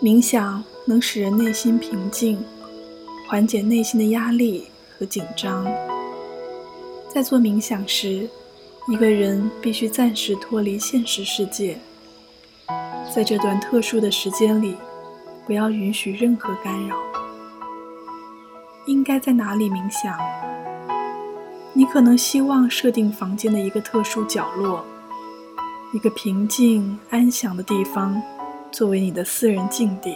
[0.00, 2.38] 冥想能使人内心平静，
[3.26, 5.64] 缓解内心的压力和紧张。
[7.12, 8.28] 在做冥想时，
[8.86, 11.76] 一个人必须暂时脱离现实世界，
[13.12, 14.76] 在这段特殊的时间里，
[15.44, 16.96] 不要允许任何干扰。
[18.86, 20.16] 应该在哪里冥想？
[21.72, 24.84] 你可能希望设定房间的一个特殊角落，
[25.94, 28.20] 一个平静安详的地方，
[28.70, 30.14] 作为你的私人禁地。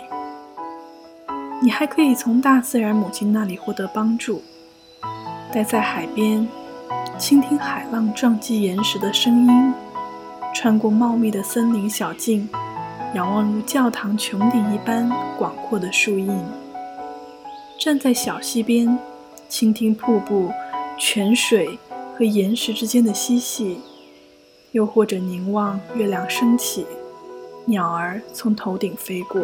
[1.63, 4.43] 你还可以从大自然母亲那里获得帮助，
[5.51, 6.47] 待在海边。
[7.19, 9.75] 倾听海浪撞击岩石的声音，
[10.55, 12.47] 穿过茂密的森林小径，
[13.15, 16.39] 仰望如教堂穹顶一般广阔的树荫。
[17.81, 18.99] 站在小溪边，
[19.49, 20.51] 倾听瀑布、
[20.99, 21.79] 泉水
[22.15, 23.81] 和岩石之间的嬉戏，
[24.73, 26.87] 又或者凝望月亮升起，
[27.67, 29.41] 鸟儿从头顶飞过。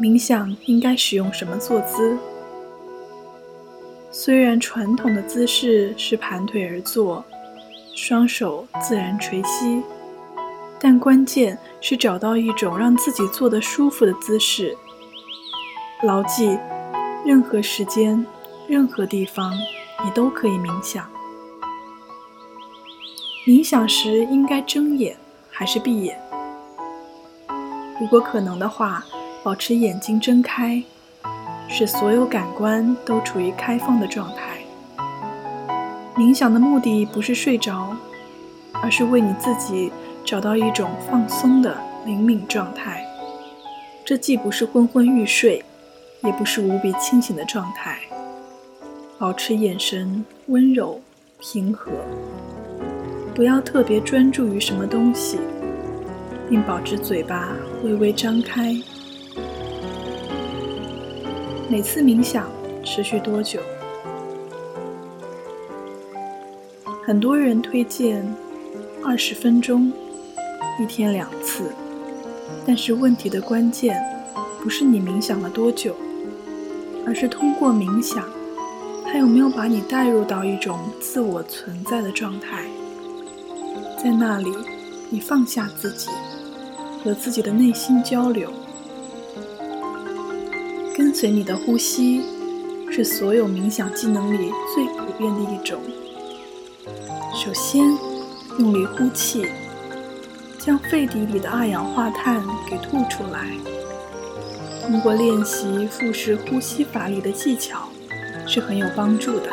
[0.00, 2.16] 冥想应该使用什么坐姿？
[4.10, 7.22] 虽然传统的姿势是盘腿而坐，
[7.94, 9.82] 双手自然垂膝，
[10.80, 14.74] 但关键是找到一种让自己坐得舒服的姿势。
[16.02, 16.58] 牢记，
[17.26, 18.24] 任何时间、
[18.66, 19.52] 任何地方，
[20.02, 21.06] 你都可以冥想。
[23.50, 25.16] 冥想时应该睁眼
[25.50, 26.16] 还是闭眼？
[28.00, 29.04] 如果可能的话，
[29.42, 30.80] 保持眼睛睁开。
[31.68, 34.58] 使所有感官都处于开放的状态。
[36.14, 37.96] 冥想的目的不是睡着，
[38.80, 39.90] 而是为你自己
[40.24, 41.76] 找到一种放松的
[42.06, 43.04] 灵敏状态。
[44.04, 45.64] 这既不是昏昏欲睡，
[46.22, 47.98] 也不是无比清醒的状态。
[49.18, 51.00] 保持眼神温柔
[51.40, 51.90] 平和，
[53.40, 55.38] 不要特别专注于什么东西，
[56.46, 58.76] 并保持嘴巴微微张开。
[61.66, 62.50] 每次冥想
[62.84, 63.58] 持续多久？
[67.02, 68.30] 很多人推荐
[69.02, 69.90] 二十分钟，
[70.78, 71.72] 一天两次。
[72.66, 73.98] 但是问题的关键
[74.62, 75.96] 不是你冥想了多久，
[77.06, 78.22] 而是通过冥想，
[79.06, 82.66] 它有没有把你带入到一种自我存在的状态。
[84.02, 84.50] 在那里，
[85.10, 86.08] 你放下自己，
[87.04, 88.50] 和自己的内心交流。
[90.96, 92.22] 跟随你的呼吸，
[92.90, 95.78] 是所有冥想技能里最普遍的一种。
[97.34, 97.84] 首先，
[98.58, 99.46] 用力呼气，
[100.58, 103.50] 将肺底里的二氧化碳给吐出来。
[104.86, 107.90] 通过练习腹式呼吸法里的技巧，
[108.46, 109.50] 是很有帮助的。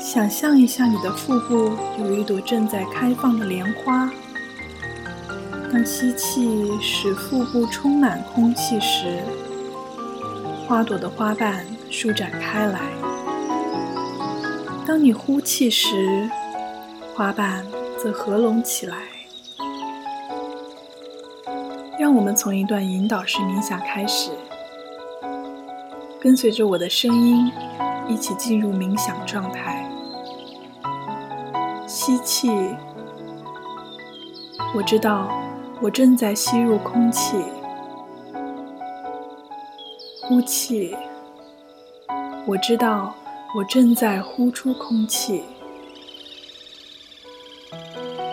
[0.00, 4.10] 想象一下，你的腹部有一朵正在开放的莲花。
[5.72, 9.18] 当吸气使腹部充满空气时，
[10.66, 12.80] 花朵的花瓣舒展开来。
[14.86, 16.30] 当你呼气时，
[17.14, 17.66] 花瓣
[17.98, 18.96] 则合拢起来。
[21.98, 24.30] 让我们从一段引导式冥想开始，
[26.20, 27.52] 跟随着我的声音，
[28.08, 29.84] 一起进入冥想状态。
[31.88, 32.50] 吸气，
[34.76, 35.26] 我知道
[35.80, 37.42] 我正在吸入空气。
[40.20, 40.94] 呼气，
[42.46, 43.14] 我知道
[43.56, 45.42] 我正在呼出空气。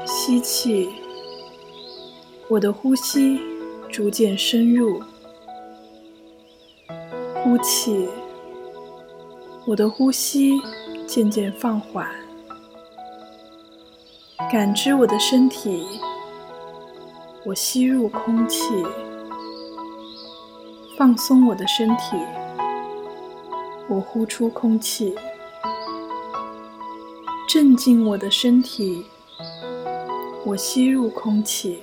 [0.06, 0.90] 吸气，
[2.50, 3.40] 我的呼吸
[3.90, 5.02] 逐渐深入。
[7.42, 8.10] 呼气，
[9.66, 10.60] 我的呼吸
[11.08, 12.25] 渐渐放缓。
[14.38, 15.88] 感知我的身体，
[17.46, 18.84] 我吸入空气。
[20.98, 22.18] 放松我的身体，
[23.88, 25.16] 我呼出空气；
[27.48, 29.06] 镇静我的身体，
[30.46, 31.78] 我吸入空气；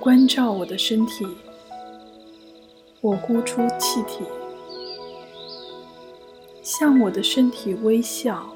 [0.00, 1.24] 关照我的身体，
[3.00, 4.24] 我呼出气体；
[6.62, 8.48] 向我的身体微笑，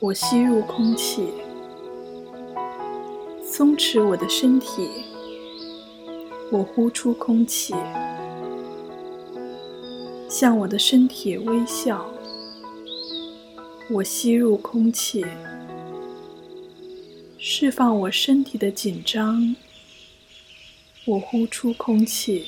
[0.00, 1.24] 我吸入空气；
[3.44, 4.88] 松弛我的身体。
[6.52, 7.74] 我呼出空气，
[10.30, 12.08] 向我的身体微笑。
[13.90, 15.26] 我吸入空气，
[17.36, 19.56] 释放我身体的紧张。
[21.06, 22.46] 我呼出空气，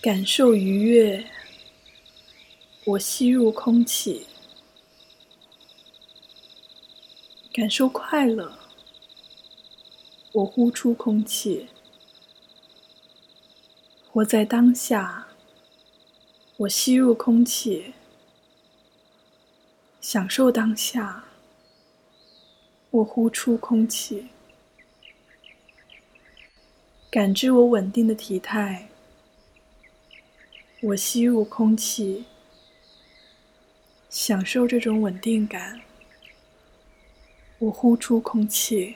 [0.00, 1.24] 感受愉悦。
[2.86, 4.26] 我吸入空气，
[7.50, 8.58] 感受快乐。
[10.32, 11.68] 我呼出空气，
[14.10, 15.28] 活在当下。
[16.58, 17.94] 我吸入空气，
[20.02, 21.24] 享受当下。
[22.90, 24.28] 我呼出空气，
[27.10, 28.90] 感知我稳定的体态。
[30.82, 32.26] 我吸入空气，
[34.14, 35.80] 享受这种稳定感。
[37.58, 38.94] 我呼出空气。